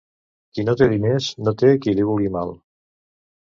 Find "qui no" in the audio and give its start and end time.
0.57-0.73